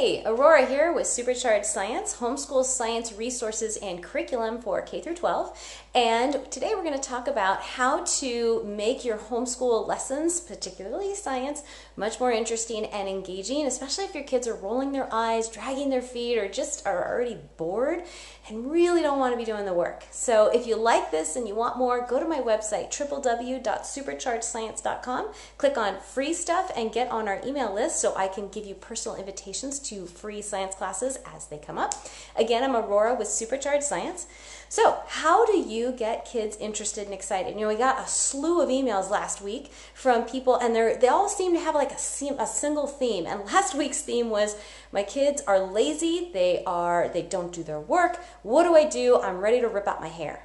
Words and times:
Hey, 0.00 0.24
Aurora 0.24 0.64
here 0.64 0.94
with 0.94 1.06
Supercharged 1.06 1.66
Science, 1.66 2.16
homeschool 2.16 2.64
science 2.64 3.12
resources 3.12 3.76
and 3.76 4.02
curriculum 4.02 4.62
for 4.62 4.80
K 4.80 5.02
through 5.02 5.16
12. 5.16 5.84
And 5.94 6.50
today 6.50 6.72
we're 6.74 6.84
going 6.84 6.98
to 6.98 7.06
talk 7.06 7.28
about 7.28 7.60
how 7.60 8.04
to 8.04 8.64
make 8.64 9.04
your 9.04 9.18
homeschool 9.18 9.86
lessons, 9.86 10.40
particularly 10.40 11.14
science, 11.14 11.62
much 11.96 12.18
more 12.18 12.32
interesting 12.32 12.86
and 12.86 13.10
engaging, 13.10 13.66
especially 13.66 14.04
if 14.04 14.14
your 14.14 14.24
kids 14.24 14.48
are 14.48 14.54
rolling 14.54 14.92
their 14.92 15.12
eyes, 15.12 15.50
dragging 15.50 15.90
their 15.90 16.00
feet, 16.00 16.38
or 16.38 16.48
just 16.48 16.86
are 16.86 17.06
already 17.06 17.36
bored 17.58 18.04
and 18.48 18.70
really 18.70 19.02
don't 19.02 19.18
want 19.18 19.34
to 19.34 19.38
be 19.38 19.44
doing 19.44 19.66
the 19.66 19.74
work. 19.74 20.04
So 20.10 20.48
if 20.48 20.66
you 20.66 20.76
like 20.76 21.10
this 21.10 21.36
and 21.36 21.46
you 21.46 21.54
want 21.54 21.76
more, 21.76 22.06
go 22.06 22.18
to 22.18 22.26
my 22.26 22.40
website, 22.40 22.90
www.superchargedscience.com, 22.90 25.32
click 25.58 25.76
on 25.76 26.00
free 26.00 26.32
stuff, 26.32 26.72
and 26.74 26.90
get 26.90 27.10
on 27.10 27.28
our 27.28 27.42
email 27.44 27.74
list 27.74 28.00
so 28.00 28.14
I 28.16 28.28
can 28.28 28.48
give 28.48 28.64
you 28.64 28.74
personal 28.74 29.18
invitations 29.18 29.78
to 29.90 30.06
free 30.06 30.40
science 30.40 30.76
classes 30.76 31.18
as 31.34 31.46
they 31.46 31.58
come 31.58 31.76
up. 31.76 31.94
Again, 32.36 32.62
I'm 32.62 32.76
Aurora 32.76 33.14
with 33.14 33.26
Supercharged 33.26 33.82
Science. 33.82 34.26
So, 34.68 35.00
how 35.08 35.44
do 35.46 35.58
you 35.58 35.90
get 35.90 36.24
kids 36.24 36.56
interested 36.58 37.06
and 37.06 37.12
excited? 37.12 37.56
You 37.56 37.62
know, 37.62 37.68
we 37.68 37.74
got 37.74 37.98
a 37.98 38.08
slew 38.08 38.62
of 38.62 38.68
emails 38.68 39.10
last 39.10 39.42
week 39.42 39.72
from 39.92 40.22
people, 40.22 40.54
and 40.54 40.76
they 40.76 40.96
they 41.00 41.08
all 41.08 41.28
seem 41.28 41.54
to 41.54 41.60
have 41.60 41.74
like 41.74 41.90
a, 41.90 41.96
a 42.38 42.46
single 42.46 42.86
theme. 42.86 43.26
And 43.26 43.44
last 43.52 43.74
week's 43.74 44.00
theme 44.00 44.30
was, 44.30 44.54
"My 44.92 45.02
kids 45.02 45.42
are 45.48 45.58
lazy. 45.58 46.30
They 46.32 46.62
are 46.64 47.08
they 47.08 47.22
don't 47.22 47.52
do 47.52 47.64
their 47.64 47.80
work. 47.80 48.20
What 48.44 48.62
do 48.62 48.76
I 48.76 48.84
do? 48.84 49.20
I'm 49.20 49.40
ready 49.40 49.60
to 49.60 49.68
rip 49.68 49.88
out 49.88 50.00
my 50.00 50.08
hair." 50.08 50.44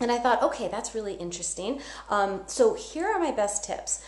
And 0.00 0.10
I 0.10 0.18
thought, 0.18 0.42
okay, 0.42 0.66
that's 0.68 0.94
really 0.94 1.14
interesting. 1.14 1.80
Um, 2.10 2.42
so 2.46 2.74
here 2.74 3.06
are 3.06 3.20
my 3.20 3.30
best 3.30 3.64
tips. 3.64 4.04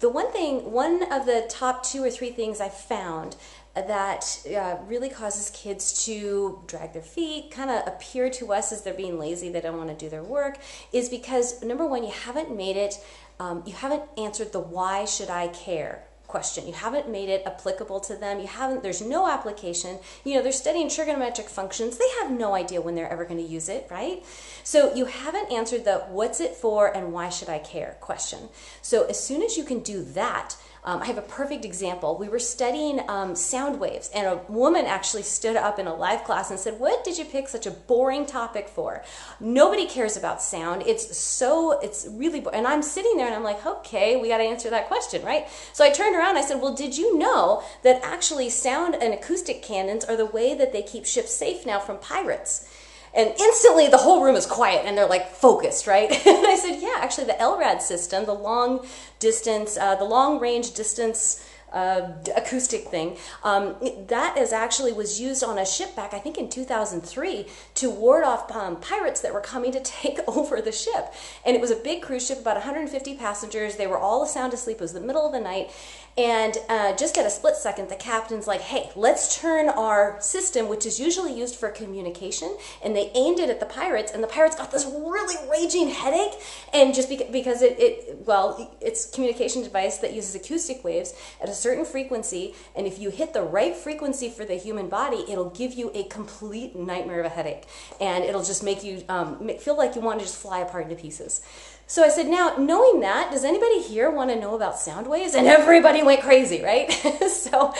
The 0.00 0.08
one 0.08 0.32
thing, 0.32 0.72
one 0.72 1.12
of 1.12 1.26
the 1.26 1.44
top 1.50 1.84
two 1.84 2.02
or 2.02 2.10
three 2.10 2.30
things 2.30 2.60
I 2.60 2.70
found 2.70 3.36
that 3.74 4.40
uh, 4.48 4.76
really 4.86 5.10
causes 5.10 5.50
kids 5.50 6.04
to 6.06 6.62
drag 6.66 6.94
their 6.94 7.02
feet, 7.02 7.50
kind 7.50 7.70
of 7.70 7.86
appear 7.86 8.30
to 8.30 8.52
us 8.52 8.72
as 8.72 8.82
they're 8.82 8.94
being 8.94 9.18
lazy, 9.18 9.50
they 9.50 9.60
don't 9.60 9.76
want 9.76 9.90
to 9.90 9.94
do 9.94 10.08
their 10.08 10.24
work, 10.24 10.58
is 10.92 11.08
because 11.08 11.62
number 11.62 11.86
one, 11.86 12.02
you 12.02 12.10
haven't 12.10 12.56
made 12.56 12.76
it, 12.76 12.94
um, 13.38 13.62
you 13.66 13.74
haven't 13.74 14.02
answered 14.16 14.52
the 14.52 14.58
why 14.58 15.04
should 15.04 15.28
I 15.30 15.48
care 15.48 16.07
question. 16.28 16.66
You 16.66 16.74
haven't 16.74 17.08
made 17.08 17.28
it 17.28 17.42
applicable 17.46 18.00
to 18.00 18.14
them. 18.14 18.38
You 18.38 18.46
haven't, 18.46 18.82
there's 18.82 19.00
no 19.00 19.28
application. 19.28 19.98
You 20.24 20.34
know, 20.34 20.42
they're 20.42 20.52
studying 20.52 20.88
trigonometric 20.88 21.48
functions. 21.48 21.96
They 21.96 22.08
have 22.20 22.30
no 22.30 22.54
idea 22.54 22.80
when 22.80 22.94
they're 22.94 23.10
ever 23.10 23.24
going 23.24 23.44
to 23.44 23.52
use 23.52 23.68
it, 23.68 23.88
right? 23.90 24.22
So 24.62 24.94
you 24.94 25.06
haven't 25.06 25.50
answered 25.50 25.84
the 25.84 26.00
what's 26.10 26.40
it 26.40 26.54
for 26.54 26.94
and 26.94 27.12
why 27.12 27.30
should 27.30 27.48
I 27.48 27.58
care 27.58 27.96
question. 28.00 28.50
So 28.82 29.06
as 29.06 29.18
soon 29.18 29.42
as 29.42 29.56
you 29.56 29.64
can 29.64 29.80
do 29.80 30.04
that, 30.04 30.54
um, 30.88 31.02
I 31.02 31.04
have 31.04 31.18
a 31.18 31.22
perfect 31.22 31.66
example. 31.66 32.16
We 32.16 32.30
were 32.30 32.38
studying 32.38 33.02
um, 33.10 33.34
sound 33.34 33.78
waves, 33.78 34.08
and 34.14 34.26
a 34.26 34.40
woman 34.50 34.86
actually 34.86 35.22
stood 35.22 35.54
up 35.54 35.78
in 35.78 35.86
a 35.86 35.94
live 35.94 36.24
class 36.24 36.48
and 36.50 36.58
said, 36.58 36.80
"What 36.80 37.04
did 37.04 37.18
you 37.18 37.26
pick 37.26 37.46
such 37.46 37.66
a 37.66 37.70
boring 37.70 38.24
topic 38.24 38.70
for? 38.70 39.04
Nobody 39.38 39.84
cares 39.84 40.16
about 40.16 40.40
sound. 40.40 40.82
It's 40.86 41.14
so 41.14 41.78
it's 41.80 42.06
really." 42.10 42.40
Bo-. 42.40 42.50
And 42.50 42.66
I'm 42.66 42.80
sitting 42.80 43.18
there, 43.18 43.26
and 43.26 43.36
I'm 43.36 43.44
like, 43.44 43.66
"Okay, 43.66 44.16
we 44.16 44.28
got 44.28 44.38
to 44.38 44.44
answer 44.44 44.70
that 44.70 44.88
question, 44.88 45.22
right?" 45.26 45.46
So 45.74 45.84
I 45.84 45.90
turned 45.90 46.16
around. 46.16 46.38
I 46.38 46.40
said, 46.40 46.62
"Well, 46.62 46.72
did 46.72 46.96
you 46.96 47.18
know 47.18 47.62
that 47.82 48.00
actually 48.02 48.48
sound 48.48 48.94
and 48.94 49.12
acoustic 49.12 49.62
cannons 49.62 50.06
are 50.06 50.16
the 50.16 50.24
way 50.24 50.54
that 50.54 50.72
they 50.72 50.80
keep 50.80 51.04
ships 51.04 51.34
safe 51.34 51.66
now 51.66 51.80
from 51.80 51.98
pirates?" 51.98 52.66
And 53.14 53.34
instantly 53.38 53.88
the 53.88 53.96
whole 53.96 54.22
room 54.22 54.36
is 54.36 54.46
quiet 54.46 54.84
and 54.84 54.96
they're 54.96 55.06
like 55.08 55.30
focused, 55.30 55.86
right? 55.86 56.10
and 56.26 56.46
I 56.46 56.56
said, 56.56 56.80
yeah, 56.80 56.96
actually 56.98 57.26
the 57.26 57.34
LRAD 57.34 57.80
system, 57.80 58.24
the 58.26 58.34
long 58.34 58.86
distance, 59.18 59.76
uh, 59.76 59.94
the 59.94 60.04
long 60.04 60.38
range 60.40 60.72
distance 60.72 61.44
uh, 61.72 62.12
acoustic 62.36 62.84
thing. 62.84 63.16
Um, 63.44 63.76
that 64.08 64.38
is 64.38 64.52
actually 64.52 64.92
was 64.92 65.20
used 65.20 65.44
on 65.44 65.58
a 65.58 65.66
ship 65.66 65.94
back, 65.94 66.14
I 66.14 66.18
think, 66.18 66.38
in 66.38 66.48
2003 66.48 67.46
to 67.76 67.90
ward 67.90 68.24
off 68.24 68.50
um, 68.52 68.80
pirates 68.80 69.20
that 69.20 69.32
were 69.32 69.40
coming 69.40 69.72
to 69.72 69.80
take 69.84 70.20
over 70.26 70.60
the 70.60 70.72
ship. 70.72 71.12
And 71.44 71.54
it 71.54 71.60
was 71.60 71.70
a 71.70 71.76
big 71.76 72.02
cruise 72.02 72.26
ship, 72.26 72.40
about 72.40 72.56
150 72.56 73.14
passengers. 73.16 73.76
They 73.76 73.86
were 73.86 73.98
all 73.98 74.26
sound 74.26 74.52
asleep. 74.52 74.78
It 74.78 74.82
was 74.82 74.92
the 74.92 75.00
middle 75.00 75.26
of 75.26 75.32
the 75.32 75.40
night. 75.40 75.70
And 76.18 76.58
uh, 76.68 76.96
just 76.96 77.16
at 77.16 77.24
a 77.24 77.30
split 77.30 77.54
second, 77.54 77.90
the 77.90 77.94
captain's 77.94 78.48
like, 78.48 78.60
hey, 78.60 78.90
let's 78.96 79.38
turn 79.40 79.68
our 79.68 80.20
system, 80.20 80.68
which 80.68 80.84
is 80.84 80.98
usually 80.98 81.32
used 81.32 81.54
for 81.54 81.68
communication, 81.68 82.56
and 82.82 82.96
they 82.96 83.12
aimed 83.14 83.38
it 83.38 83.48
at 83.50 83.60
the 83.60 83.66
pirates, 83.66 84.10
and 84.10 84.20
the 84.20 84.26
pirates 84.26 84.56
got 84.56 84.72
this 84.72 84.84
really 84.84 85.36
raging 85.48 85.90
headache. 85.90 86.32
And 86.74 86.92
just 86.92 87.08
beca- 87.08 87.30
because 87.30 87.62
it, 87.62 87.78
it, 87.78 88.26
well, 88.26 88.76
it's 88.80 89.08
communication 89.08 89.62
device 89.62 89.98
that 89.98 90.12
uses 90.12 90.34
acoustic 90.34 90.82
waves 90.82 91.14
at 91.40 91.48
a 91.48 91.54
certain 91.58 91.84
frequency, 91.84 92.54
and 92.74 92.86
if 92.86 92.98
you 92.98 93.10
hit 93.10 93.32
the 93.32 93.42
right 93.42 93.74
frequency 93.74 94.28
for 94.28 94.44
the 94.44 94.54
human 94.54 94.88
body, 94.88 95.24
it'll 95.28 95.50
give 95.50 95.72
you 95.74 95.90
a 95.94 96.04
complete 96.04 96.76
nightmare 96.76 97.20
of 97.20 97.26
a 97.26 97.30
headache, 97.30 97.64
and 98.00 98.24
it'll 98.24 98.44
just 98.44 98.62
make 98.62 98.84
you 98.84 99.02
um, 99.08 99.48
feel 99.58 99.76
like 99.76 99.94
you 99.94 100.00
want 100.00 100.18
to 100.20 100.24
just 100.24 100.38
fly 100.38 100.60
apart 100.60 100.84
into 100.84 100.96
pieces. 100.96 101.40
So 101.90 102.04
I 102.04 102.10
said, 102.10 102.26
now, 102.26 102.54
knowing 102.58 103.00
that, 103.00 103.30
does 103.32 103.44
anybody 103.44 103.80
here 103.80 104.10
want 104.10 104.28
to 104.28 104.36
know 104.38 104.54
about 104.54 104.78
sound 104.78 105.06
waves? 105.06 105.34
And 105.34 105.46
everybody 105.46 106.02
went 106.02 106.20
crazy, 106.20 106.62
right? 106.62 106.92
so, 106.92 107.72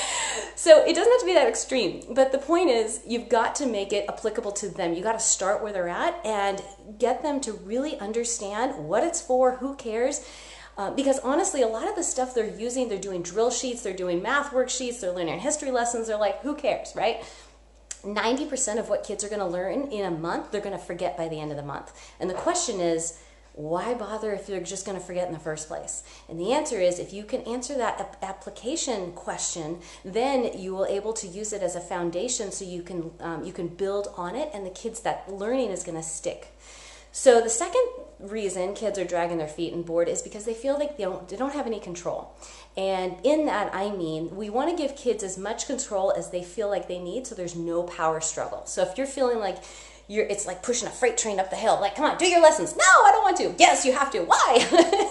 so 0.57 0.83
it 0.87 0.95
doesn't 0.95 1.13
have 1.13 1.21
to 1.21 1.27
be 1.27 1.35
that 1.35 1.47
extreme. 1.47 2.15
But 2.15 2.33
the 2.33 2.39
point 2.39 2.71
is, 2.71 3.03
you've 3.07 3.29
got 3.29 3.55
to 3.57 3.67
make 3.67 3.93
it 3.93 4.07
applicable 4.09 4.53
to 4.53 4.71
them. 4.71 4.95
You 4.95 5.03
got 5.03 5.13
to 5.13 5.21
start 5.21 5.63
where 5.63 5.75
they're 5.75 5.91
at 5.91 6.19
and 6.25 6.63
get 6.99 7.23
them 7.23 7.39
to 7.43 7.53
really 7.53 8.01
understand 8.01 8.83
what 8.83 9.05
it's 9.05 9.21
for, 9.21 9.57
who 9.57 9.77
cares. 9.77 10.27
Uh, 10.79 10.93
because 10.93 11.19
honestly, 11.19 11.63
a 11.63 11.67
lot 11.67 11.89
of 11.89 11.97
the 11.97 12.05
stuff 12.05 12.37
they're 12.37 12.57
using, 12.57 12.89
they're 12.89 12.99
doing 12.99 13.21
drill 13.21 13.51
sheets, 13.51 13.83
they're 13.83 13.93
doing 13.93 14.23
math 14.23 14.53
worksheets, 14.53 15.01
they're 15.01 15.13
learning 15.13 15.41
history 15.41 15.73
lessons. 15.73 16.07
They're 16.07 16.17
like, 16.17 16.41
who 16.43 16.55
cares, 16.55 16.93
right? 16.95 17.25
90% 18.05 18.79
of 18.79 18.89
what 18.89 19.03
kids 19.03 19.25
are 19.25 19.29
going 19.29 19.41
to 19.41 19.47
learn 19.47 19.89
in 19.91 20.05
a 20.05 20.11
month, 20.11 20.53
they're 20.53 20.61
going 20.61 20.79
to 20.79 20.83
forget 20.83 21.17
by 21.17 21.27
the 21.27 21.41
end 21.41 21.51
of 21.51 21.57
the 21.57 21.65
month. 21.65 21.93
And 22.21 22.31
the 22.31 22.35
question 22.35 22.79
is, 22.79 23.21
why 23.55 23.93
bother 23.93 24.33
if 24.33 24.49
you're 24.49 24.61
just 24.61 24.87
going 24.87 24.97
to 24.97 25.05
forget 25.05 25.27
in 25.27 25.33
the 25.33 25.41
first 25.41 25.67
place? 25.67 26.05
And 26.29 26.39
the 26.39 26.53
answer 26.53 26.81
is 26.81 27.01
if 27.01 27.13
you 27.13 27.25
can 27.25 27.41
answer 27.41 27.75
that 27.77 28.17
application 28.23 29.11
question, 29.15 29.81
then 30.05 30.57
you 30.57 30.77
will 30.77 30.87
able 30.87 31.13
to 31.15 31.27
use 31.27 31.53
it 31.53 31.61
as 31.61 31.75
a 31.75 31.81
foundation 31.81 32.53
so 32.53 32.65
you 32.65 32.83
can 32.83 33.11
um, 33.19 33.43
you 33.43 33.53
can 33.53 33.67
build 33.67 34.15
on 34.17 34.37
it, 34.37 34.49
and 34.55 34.65
the 34.65 34.71
kids 34.71 35.01
that 35.01 35.29
learning 35.29 35.71
is 35.71 35.83
going 35.83 35.97
to 35.97 36.05
stick. 36.05 36.57
So 37.13 37.41
the 37.41 37.51
second 37.51 37.85
reason 38.21 38.75
kids 38.75 38.99
are 38.99 39.05
dragging 39.05 39.39
their 39.39 39.49
feet 39.49 39.73
and 39.73 39.85
bored 39.85 40.09
is 40.09 40.23
because 40.23 40.45
they 40.45 40.55
feel 40.55 40.79
like 40.79 40.97
they 40.97 41.05
don't 41.05 41.29
they 41.29 41.37
don't 41.37 41.55
have 41.55 41.67
any 41.67 41.81
control. 41.81 42.33
And 42.77 43.17
in 43.25 43.47
that 43.47 43.75
I 43.75 43.91
mean 43.91 44.35
we 44.35 44.51
want 44.51 44.71
to 44.71 44.77
give 44.77 44.97
kids 44.97 45.23
as 45.23 45.39
much 45.39 45.67
control 45.67 46.13
as 46.17 46.31
they 46.31 46.43
feel 46.43 46.69
like 46.69 46.89
they 46.89 46.99
need 46.99 47.27
so 47.27 47.35
there's 47.35 47.57
no 47.57 47.83
power 47.85 48.21
struggle. 48.21 48.67
So 48.67 48.83
if 48.83 48.99
you're 48.99 49.07
feeling 49.07 49.39
like 49.39 49.59
you're 50.09 50.25
it's 50.25 50.47
like 50.47 50.63
pushing 50.63 50.89
a 50.89 50.91
freight 50.91 51.19
train 51.19 51.39
up 51.39 51.51
the 51.51 51.57
hill 51.57 51.79
like 51.81 51.95
come 51.95 52.07
on 52.07 52.17
do 52.17 52.27
your 52.27 52.41
lessons 52.41 52.75
no 52.75 52.83
i 52.83 53.11
don't 53.13 53.23
want 53.23 53.37
to 53.37 53.55
yes 53.59 53.85
you 53.85 53.93
have 53.93 54.11
to 54.11 54.21
why 54.21 54.59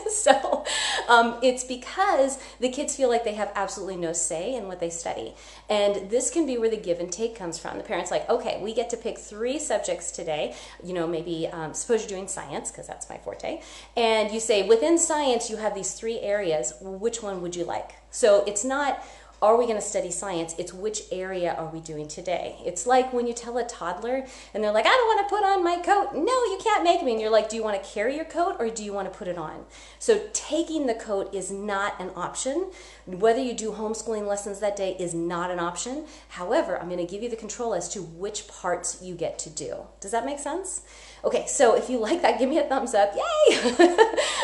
so 0.12 0.66
um, 1.08 1.38
it's 1.42 1.64
because 1.64 2.38
the 2.60 2.70
kids 2.70 2.96
feel 2.96 3.10
like 3.10 3.24
they 3.24 3.34
have 3.34 3.52
absolutely 3.56 3.98
no 3.98 4.14
say 4.14 4.56
in 4.56 4.68
what 4.68 4.80
they 4.80 4.90
study. 4.90 5.34
And 5.70 6.10
this 6.10 6.30
can 6.30 6.46
be 6.46 6.58
where 6.58 6.70
the 6.70 6.78
give 6.78 7.00
and 7.00 7.12
take 7.12 7.36
comes 7.36 7.58
from. 7.58 7.78
The 7.78 7.84
parents 7.84 8.12
like 8.12 8.30
okay 8.30 8.60
we 8.62 8.74
get 8.74 8.90
to 8.92 8.98
pick 8.98 9.18
three 9.18 9.60
subjects 9.60 10.12
today. 10.12 10.56
You 10.84 10.94
know 10.94 11.08
maybe 11.08 11.48
um, 11.48 11.74
suppose 11.74 12.02
you're 12.02 12.10
doing 12.10 12.28
science 12.28 12.72
because 12.72 12.88
that's 12.88 13.10
my 13.10 13.18
forte. 13.18 13.62
And 13.96 14.32
you 14.32 14.40
say 14.40 14.68
within 14.68 14.98
science 14.98 15.50
you 15.50 15.58
have 15.58 15.76
these 15.76 15.94
three 15.94 16.20
areas. 16.20 16.74
Which 16.82 17.22
one 17.24 17.42
would 17.42 17.56
you 17.56 17.64
like? 17.64 17.92
So 18.12 18.44
it's 18.46 18.64
not 18.64 19.04
are 19.42 19.58
we 19.58 19.66
going 19.66 19.78
to 19.78 19.82
study 19.82 20.10
science? 20.10 20.56
It's 20.58 20.74
which 20.74 21.04
area 21.12 21.54
are 21.54 21.68
we 21.68 21.80
doing 21.80 22.08
today? 22.08 22.56
It's 22.66 22.88
like 22.88 23.14
when 23.14 23.28
you 23.28 23.34
tell 23.34 23.58
a 23.58 23.64
toddler 23.64 24.26
and 24.54 24.64
they're 24.64 24.72
like, 24.72 24.86
I 24.86 24.90
don't 24.90 25.08
want 25.08 25.28
to 25.28 25.36
put 25.36 25.44
on 25.44 25.64
my 25.64 25.78
coat. 25.78 26.14
No, 26.16 26.34
you 26.46 26.58
can't 26.64 26.84
make 26.84 27.04
me. 27.04 27.12
And 27.12 27.22
you're 27.22 27.30
like, 27.30 27.50
do 27.50 27.56
you 27.56 27.64
want 27.64 27.82
to 27.82 27.90
carry 27.90 28.16
your 28.16 28.26
coat 28.26 28.56
or 28.60 28.70
do 28.70 28.84
you 28.84 28.94
want 28.94 29.12
to 29.12 29.18
put 29.18 29.28
it 29.28 29.38
on? 29.38 29.66
So 30.00 30.28
taking 30.34 30.88
the 30.88 30.96
coat 30.96 31.34
is 31.34 31.52
not 31.52 32.00
an 32.02 32.12
option. 32.16 32.72
Whether 33.06 33.42
you 33.42 33.54
do 33.54 33.72
homeschooling 33.72 34.28
lessons 34.28 34.60
that 34.60 34.76
day 34.76 34.96
is 35.00 35.14
not 35.14 35.52
an 35.52 35.60
option. 35.60 36.06
However, 36.30 36.80
I'm 36.80 36.90
going 36.90 37.06
to 37.06 37.12
give 37.12 37.22
you 37.22 37.30
the 37.30 37.36
control 37.36 37.74
as 37.76 37.90
to 37.90 38.02
which 38.02 38.48
parts 38.48 39.02
you 39.02 39.14
get 39.14 39.38
to 39.40 39.50
do. 39.50 39.76
Does 40.00 40.12
that 40.12 40.26
make 40.26 40.40
sense? 40.40 40.82
Okay, 41.24 41.46
so 41.48 41.76
if 41.76 41.90
you 41.90 41.98
like 42.00 42.22
that, 42.22 42.38
give 42.40 42.50
me 42.50 42.60
a 42.60 42.64
thumbs 42.64 42.94
up. 42.94 43.16
Yay! 43.16 43.58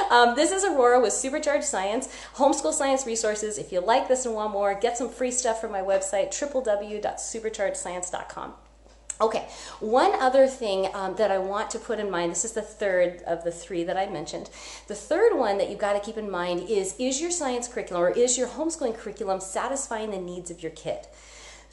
um, 0.09 0.33
this 0.35 0.51
is 0.51 0.63
Aurora 0.63 0.99
with 0.99 1.13
Supercharged 1.13 1.65
Science, 1.65 2.09
homeschool 2.35 2.73
science 2.73 3.05
resources. 3.05 3.59
If 3.59 3.71
you 3.71 3.79
like 3.79 4.07
this 4.07 4.25
and 4.25 4.33
want 4.33 4.53
more, 4.53 4.73
get 4.73 4.97
some 4.97 5.09
free 5.09 5.29
stuff 5.31 5.61
from 5.61 5.71
my 5.71 5.81
website, 5.81 6.29
www.superchargedscience.com. 6.29 8.53
Okay, 9.21 9.47
one 9.79 10.15
other 10.15 10.47
thing 10.47 10.89
um, 10.95 11.15
that 11.15 11.29
I 11.29 11.37
want 11.37 11.69
to 11.71 11.79
put 11.79 11.99
in 11.99 12.09
mind, 12.09 12.31
this 12.31 12.43
is 12.43 12.53
the 12.53 12.63
third 12.63 13.21
of 13.27 13.43
the 13.43 13.51
three 13.51 13.83
that 13.83 13.95
I 13.95 14.07
mentioned. 14.07 14.49
The 14.87 14.95
third 14.95 15.37
one 15.37 15.59
that 15.59 15.69
you've 15.69 15.77
got 15.77 15.93
to 15.93 15.99
keep 15.99 16.17
in 16.17 16.31
mind 16.31 16.67
is, 16.67 16.95
is 16.97 17.21
your 17.21 17.29
science 17.29 17.67
curriculum 17.67 18.01
or 18.03 18.09
is 18.09 18.35
your 18.37 18.47
homeschooling 18.47 18.97
curriculum 18.97 19.39
satisfying 19.39 20.09
the 20.09 20.17
needs 20.17 20.49
of 20.49 20.63
your 20.63 20.71
kid? 20.71 21.05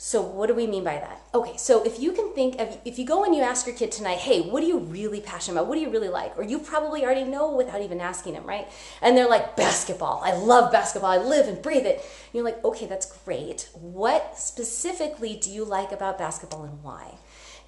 So 0.02 0.22
what 0.22 0.46
do 0.46 0.54
we 0.54 0.66
mean 0.66 0.82
by 0.82 0.94
that? 0.94 1.20
Okay, 1.34 1.58
so 1.58 1.82
if 1.84 2.00
you 2.00 2.12
can 2.12 2.32
think 2.32 2.58
of 2.58 2.78
if 2.86 2.98
you 2.98 3.04
go 3.04 3.22
and 3.22 3.34
you 3.34 3.42
ask 3.42 3.66
your 3.66 3.76
kid 3.76 3.92
tonight, 3.92 4.16
hey, 4.16 4.40
what 4.40 4.62
are 4.62 4.66
you 4.66 4.78
really 4.78 5.20
passionate 5.20 5.58
about? 5.58 5.68
What 5.68 5.74
do 5.74 5.82
you 5.82 5.90
really 5.90 6.08
like? 6.08 6.38
Or 6.38 6.42
you 6.42 6.58
probably 6.58 7.04
already 7.04 7.24
know 7.24 7.54
without 7.54 7.82
even 7.82 8.00
asking 8.00 8.32
them, 8.32 8.46
right? 8.46 8.66
And 9.02 9.14
they're 9.14 9.28
like, 9.28 9.56
basketball. 9.56 10.22
I 10.24 10.32
love 10.32 10.72
basketball. 10.72 11.10
I 11.10 11.18
live 11.18 11.48
and 11.48 11.60
breathe 11.60 11.84
it. 11.84 11.96
And 11.96 12.32
you're 12.32 12.44
like, 12.44 12.64
okay, 12.64 12.86
that's 12.86 13.14
great. 13.24 13.68
What 13.74 14.38
specifically 14.38 15.36
do 15.36 15.50
you 15.50 15.66
like 15.66 15.92
about 15.92 16.16
basketball 16.16 16.64
and 16.64 16.82
why? 16.82 17.18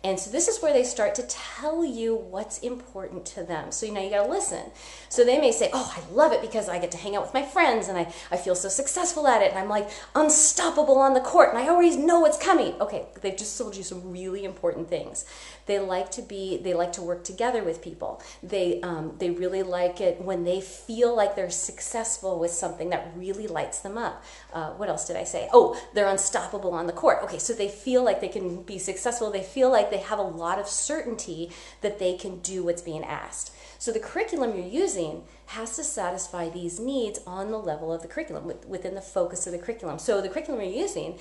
And 0.04 0.18
so 0.18 0.30
this 0.30 0.48
is 0.48 0.60
where 0.60 0.72
they 0.72 0.82
start 0.82 1.14
to 1.14 1.22
tell 1.22 1.84
you 1.84 2.16
what's 2.16 2.58
important 2.58 3.24
to 3.26 3.44
them. 3.44 3.70
So 3.70 3.86
you 3.86 3.92
know 3.92 4.02
you 4.02 4.10
gotta 4.10 4.28
listen. 4.28 4.72
So 5.08 5.24
they 5.24 5.38
may 5.38 5.52
say, 5.52 5.70
Oh, 5.72 5.94
I 5.96 6.12
love 6.12 6.32
it 6.32 6.40
because 6.40 6.68
I 6.68 6.80
get 6.80 6.90
to 6.92 6.98
hang 6.98 7.14
out 7.14 7.22
with 7.22 7.34
my 7.34 7.42
friends 7.42 7.86
and 7.86 7.96
I, 7.96 8.12
I 8.30 8.36
feel 8.36 8.56
so 8.56 8.68
successful 8.68 9.28
at 9.28 9.42
it 9.42 9.50
and 9.50 9.58
I'm 9.58 9.68
like 9.68 9.88
unstoppable 10.14 10.98
on 10.98 11.14
the 11.14 11.20
court 11.20 11.50
and 11.50 11.58
I 11.58 11.68
always 11.68 11.96
know 11.96 12.18
what's 12.20 12.38
coming. 12.38 12.74
Okay, 12.80 13.06
they've 13.20 13.36
just 13.36 13.56
told 13.56 13.76
you 13.76 13.84
some 13.84 14.10
really 14.10 14.44
important 14.44 14.88
things. 14.88 15.24
They 15.66 15.78
like 15.78 16.10
to 16.12 16.22
be 16.22 16.56
they 16.56 16.74
like 16.74 16.92
to 16.94 17.02
work 17.02 17.22
together 17.22 17.62
with 17.62 17.80
people. 17.80 18.20
They 18.42 18.80
um, 18.80 19.14
they 19.18 19.30
really 19.30 19.62
like 19.62 20.00
it 20.00 20.20
when 20.20 20.42
they 20.42 20.60
feel 20.60 21.14
like 21.14 21.36
they're 21.36 21.50
successful 21.50 22.40
with 22.40 22.50
something 22.50 22.90
that 22.90 23.12
really 23.16 23.46
lights 23.46 23.78
them 23.78 23.96
up. 23.96 24.24
Uh, 24.52 24.70
what 24.70 24.88
else 24.88 25.06
did 25.06 25.16
I 25.16 25.24
say? 25.24 25.48
Oh, 25.52 25.80
they're 25.94 26.08
unstoppable 26.08 26.72
on 26.72 26.88
the 26.88 26.92
court. 26.92 27.18
Okay, 27.22 27.38
so 27.38 27.52
they 27.52 27.68
feel 27.68 28.02
like 28.02 28.20
they 28.20 28.28
can 28.28 28.62
be 28.62 28.78
successful. 28.78 29.30
They 29.30 29.44
feel 29.44 29.70
like 29.70 29.91
they 29.92 29.98
have 29.98 30.18
a 30.18 30.22
lot 30.22 30.58
of 30.58 30.66
certainty 30.66 31.50
that 31.80 31.98
they 31.98 32.16
can 32.16 32.38
do 32.40 32.64
what's 32.64 32.82
being 32.82 33.04
asked. 33.04 33.52
So 33.78 33.92
the 33.92 34.00
curriculum 34.00 34.56
you're 34.56 34.66
using 34.66 35.24
has 35.46 35.76
to 35.76 35.84
satisfy 35.84 36.48
these 36.48 36.78
needs 36.78 37.20
on 37.26 37.50
the 37.50 37.58
level 37.58 37.92
of 37.92 38.02
the 38.02 38.08
curriculum, 38.08 38.52
within 38.66 38.94
the 38.94 39.00
focus 39.00 39.46
of 39.46 39.52
the 39.52 39.58
curriculum. 39.58 39.98
So 39.98 40.20
the 40.20 40.28
curriculum 40.28 40.60
you're 40.60 40.70
using 40.70 41.18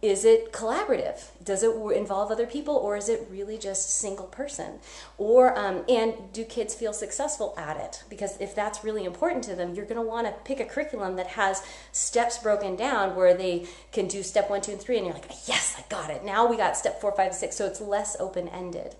is 0.00 0.24
it 0.24 0.52
collaborative? 0.52 1.30
Does 1.42 1.64
it 1.64 1.70
involve 1.96 2.30
other 2.30 2.46
people 2.46 2.76
or 2.76 2.96
is 2.96 3.08
it 3.08 3.26
really 3.30 3.58
just 3.58 3.90
single 3.98 4.26
person? 4.26 4.78
Or 5.16 5.58
um, 5.58 5.84
and 5.88 6.14
do 6.32 6.44
kids 6.44 6.74
feel 6.74 6.92
successful 6.92 7.52
at 7.58 7.76
it? 7.76 8.04
Because 8.08 8.40
if 8.40 8.54
that's 8.54 8.84
really 8.84 9.04
important 9.04 9.42
to 9.44 9.56
them 9.56 9.74
you're 9.74 9.86
going 9.86 9.96
to 9.96 10.02
want 10.02 10.26
to 10.26 10.32
pick 10.44 10.60
a 10.60 10.64
curriculum 10.64 11.16
that 11.16 11.28
has 11.28 11.62
steps 11.90 12.38
broken 12.38 12.76
down 12.76 13.16
where 13.16 13.34
they 13.34 13.66
can 13.90 14.06
do 14.06 14.22
step 14.22 14.48
one 14.48 14.60
two 14.60 14.72
and 14.72 14.80
three 14.80 14.98
and 14.98 15.06
you're 15.06 15.14
like 15.14 15.30
yes 15.46 15.74
i 15.78 15.84
got 15.88 16.10
it. 16.10 16.24
Now 16.24 16.46
we 16.46 16.56
got 16.56 16.76
step 16.76 17.00
four 17.00 17.12
five 17.12 17.34
six. 17.34 17.56
So 17.56 17.66
it's 17.66 17.80
less 17.80 18.16
open-ended. 18.20 18.94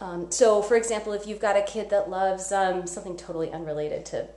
Um, 0.00 0.30
so 0.30 0.62
for 0.62 0.76
example 0.76 1.12
if 1.14 1.26
you've 1.26 1.40
got 1.40 1.56
a 1.56 1.62
kid 1.62 1.90
that 1.90 2.08
loves 2.08 2.52
um, 2.52 2.86
something 2.86 3.16
totally 3.16 3.50
unrelated 3.50 4.06
to 4.06 4.28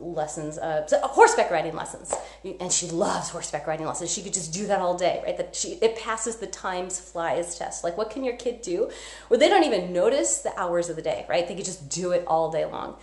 lessons, 0.00 0.58
uh, 0.58 0.88
uh, 0.90 1.08
horseback 1.08 1.50
riding 1.50 1.74
lessons, 1.74 2.14
and 2.60 2.72
she 2.72 2.86
loves 2.88 3.28
horseback 3.28 3.66
riding 3.66 3.86
lessons. 3.86 4.12
She 4.12 4.22
could 4.22 4.32
just 4.32 4.52
do 4.52 4.66
that 4.66 4.80
all 4.80 4.96
day, 4.96 5.22
right? 5.24 5.36
That 5.36 5.54
she 5.54 5.78
it 5.82 5.96
passes 5.96 6.36
the 6.36 6.46
times 6.46 6.98
flies 6.98 7.58
test. 7.58 7.84
Like, 7.84 7.96
what 7.96 8.10
can 8.10 8.24
your 8.24 8.36
kid 8.36 8.62
do 8.62 8.90
where 9.28 9.38
they 9.38 9.48
don't 9.48 9.64
even 9.64 9.92
notice 9.92 10.38
the 10.38 10.58
hours 10.58 10.88
of 10.88 10.96
the 10.96 11.02
day, 11.02 11.26
right? 11.28 11.46
They 11.46 11.54
could 11.54 11.64
just 11.64 11.88
do 11.88 12.12
it 12.12 12.24
all 12.26 12.50
day 12.50 12.64
long. 12.64 12.96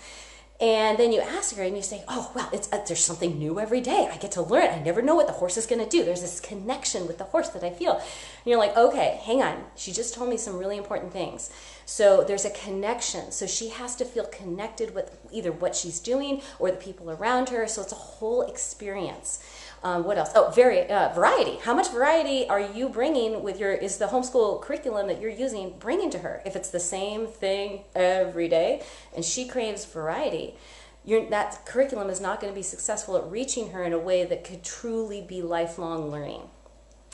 And 0.61 0.97
then 0.97 1.11
you 1.11 1.19
ask 1.19 1.53
her 1.57 1.63
and 1.63 1.75
you 1.75 1.83
say, 1.83 2.03
"Oh, 2.07 2.31
well, 2.33 2.49
it's 2.53 2.71
uh, 2.71 2.81
there's 2.87 3.03
something 3.03 3.37
new 3.37 3.59
every 3.59 3.81
day. 3.81 4.09
I 4.09 4.15
get 4.15 4.31
to 4.33 4.41
learn. 4.41 4.69
I 4.69 4.79
never 4.79 5.01
know 5.01 5.15
what 5.15 5.27
the 5.27 5.33
horse 5.33 5.57
is 5.57 5.65
going 5.65 5.83
to 5.83 5.89
do. 5.89 6.05
There's 6.05 6.21
this 6.21 6.39
connection 6.39 7.07
with 7.07 7.17
the 7.17 7.25
horse 7.25 7.49
that 7.49 7.63
I 7.63 7.71
feel." 7.71 7.95
And 7.95 8.03
you're 8.45 8.57
like, 8.57 8.75
"Okay, 8.77 9.19
hang 9.23 9.41
on. 9.41 9.65
She 9.75 9.91
just 9.91 10.13
told 10.13 10.29
me 10.29 10.37
some 10.37 10.57
really 10.57 10.77
important 10.77 11.11
things." 11.11 11.49
So 11.85 12.23
there's 12.23 12.45
a 12.45 12.49
connection. 12.49 13.31
So 13.31 13.45
she 13.45 13.69
has 13.69 13.95
to 13.97 14.05
feel 14.05 14.25
connected 14.25 14.95
with 14.95 15.17
either 15.31 15.51
what 15.51 15.75
she's 15.75 15.99
doing 15.99 16.41
or 16.59 16.71
the 16.71 16.77
people 16.77 17.11
around 17.11 17.49
her. 17.49 17.67
So 17.67 17.81
it's 17.81 17.91
a 17.91 17.95
whole 17.95 18.41
experience. 18.41 19.39
Um, 19.83 20.03
what 20.03 20.17
else? 20.17 20.31
Oh, 20.35 20.49
very 20.49 20.89
uh, 20.89 21.13
variety. 21.13 21.57
How 21.57 21.75
much 21.75 21.89
variety 21.89 22.49
are 22.49 22.59
you 22.59 22.89
bringing 22.89 23.43
with 23.43 23.59
your? 23.59 23.71
Is 23.71 23.97
the 23.99 24.07
homeschool 24.07 24.61
curriculum 24.61 25.07
that 25.07 25.21
you're 25.21 25.29
using 25.29 25.75
bringing 25.77 26.09
to 26.09 26.19
her? 26.19 26.41
If 26.43 26.55
it's 26.55 26.69
the 26.69 26.79
same 26.79 27.27
thing 27.27 27.83
every 27.93 28.47
day, 28.47 28.81
and 29.15 29.23
she 29.23 29.47
craves 29.47 29.85
variety, 29.85 30.55
that 31.05 31.65
curriculum 31.65 32.09
is 32.09 32.19
not 32.19 32.41
going 32.41 32.51
to 32.51 32.57
be 32.57 32.63
successful 32.63 33.15
at 33.15 33.29
reaching 33.29 33.71
her 33.71 33.83
in 33.83 33.93
a 33.93 33.99
way 33.99 34.25
that 34.25 34.43
could 34.43 34.63
truly 34.63 35.21
be 35.21 35.43
lifelong 35.43 36.09
learning. 36.09 36.41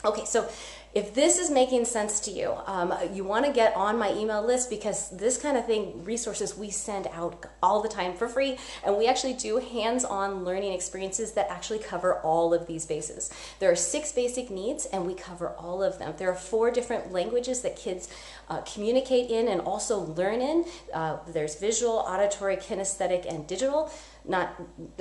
Okay, 0.04 0.24
so 0.24 0.48
if 0.94 1.14
this 1.14 1.38
is 1.38 1.50
making 1.50 1.86
sense 1.86 2.20
to 2.20 2.30
you, 2.30 2.54
um, 2.66 2.92
you 3.14 3.24
want 3.24 3.46
to 3.46 3.52
get 3.52 3.74
on 3.74 3.98
my 3.98 4.12
email 4.12 4.44
list 4.44 4.68
because 4.68 5.08
this 5.10 5.38
kind 5.38 5.56
of 5.56 5.64
thing, 5.64 6.04
resources 6.04 6.56
we 6.56 6.70
send 6.70 7.06
out 7.14 7.46
all 7.62 7.80
the 7.80 7.88
time 7.88 8.14
for 8.14 8.28
free, 8.28 8.58
and 8.84 8.98
we 8.98 9.06
actually 9.06 9.32
do 9.32 9.56
hands 9.58 10.04
on 10.04 10.44
learning 10.44 10.72
experiences 10.72 11.32
that 11.32 11.48
actually 11.50 11.78
cover 11.78 12.16
all 12.20 12.52
of 12.52 12.66
these 12.66 12.84
bases. 12.84 13.30
There 13.58 13.70
are 13.70 13.76
six 13.76 14.12
basic 14.12 14.50
needs, 14.50 14.84
and 14.86 15.06
we 15.06 15.14
cover 15.14 15.50
all 15.50 15.82
of 15.82 15.98
them. 15.98 16.14
There 16.18 16.30
are 16.30 16.34
four 16.34 16.70
different 16.70 17.10
languages 17.10 17.62
that 17.62 17.76
kids 17.76 18.08
uh, 18.50 18.60
communicate 18.60 19.30
in 19.30 19.48
and 19.48 19.62
also 19.62 19.98
learn 19.98 20.42
in. 20.42 20.66
Uh, 20.92 21.18
there's 21.26 21.54
visual, 21.56 22.04
auditory, 22.06 22.56
kinesthetic, 22.56 23.26
and 23.32 23.46
digital. 23.46 23.90
Not 24.24 24.54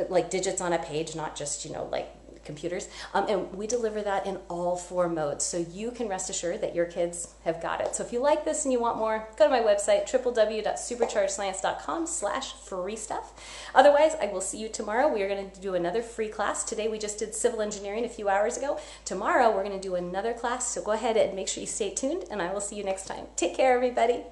like 0.09 0.29
digits 0.29 0.61
on 0.61 0.73
a 0.73 0.79
page, 0.79 1.15
not 1.15 1.35
just, 1.35 1.65
you 1.65 1.71
know, 1.71 1.88
like 1.91 2.09
computers. 2.43 2.88
Um, 3.13 3.27
and 3.27 3.53
we 3.53 3.67
deliver 3.67 4.01
that 4.01 4.25
in 4.25 4.38
all 4.49 4.75
four 4.75 5.07
modes. 5.09 5.45
So 5.45 5.57
you 5.57 5.91
can 5.91 6.07
rest 6.07 6.29
assured 6.29 6.61
that 6.61 6.75
your 6.75 6.85
kids 6.85 7.35
have 7.45 7.61
got 7.61 7.81
it. 7.81 7.95
So 7.95 8.03
if 8.03 8.11
you 8.13 8.19
like 8.19 8.45
this 8.45 8.65
and 8.65 8.71
you 8.71 8.79
want 8.79 8.97
more, 8.97 9.27
go 9.38 9.45
to 9.45 9.49
my 9.49 9.61
website, 9.61 10.09
www.superchargedscience.com 10.09 12.07
slash 12.07 12.53
free 12.53 12.95
stuff. 12.95 13.33
Otherwise, 13.75 14.15
I 14.21 14.27
will 14.27 14.41
see 14.41 14.57
you 14.57 14.69
tomorrow. 14.69 15.07
We 15.07 15.21
are 15.23 15.29
going 15.29 15.49
to 15.49 15.61
do 15.61 15.75
another 15.75 16.01
free 16.01 16.29
class. 16.29 16.63
Today 16.63 16.88
we 16.88 16.97
just 16.97 17.19
did 17.19 17.35
civil 17.35 17.61
engineering 17.61 18.05
a 18.05 18.09
few 18.09 18.29
hours 18.29 18.57
ago. 18.57 18.79
Tomorrow 19.05 19.51
we're 19.55 19.63
going 19.63 19.79
to 19.79 19.88
do 19.88 19.95
another 19.95 20.33
class. 20.33 20.67
So 20.67 20.81
go 20.81 20.91
ahead 20.91 21.17
and 21.17 21.35
make 21.35 21.47
sure 21.47 21.61
you 21.61 21.67
stay 21.67 21.93
tuned 21.93 22.25
and 22.31 22.41
I 22.41 22.51
will 22.53 22.61
see 22.61 22.75
you 22.75 22.83
next 22.83 23.05
time. 23.07 23.25
Take 23.35 23.55
care, 23.55 23.75
everybody. 23.75 24.23